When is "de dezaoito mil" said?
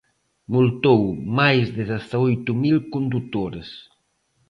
1.75-2.77